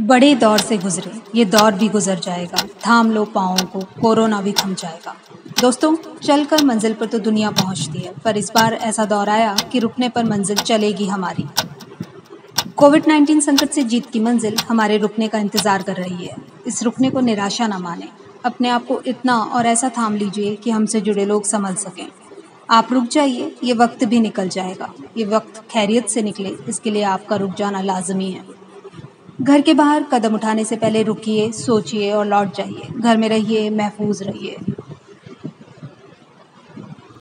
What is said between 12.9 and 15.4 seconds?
19 संकट से जीत की मंजिल हमारे रुकने का